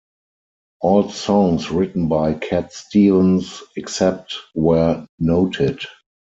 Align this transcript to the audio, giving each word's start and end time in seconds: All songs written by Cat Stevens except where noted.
All 0.79 1.11
songs 1.11 1.69
written 1.69 2.07
by 2.07 2.33
Cat 2.33 2.73
Stevens 2.73 3.61
except 3.75 4.33
where 4.55 5.05
noted. 5.19 5.83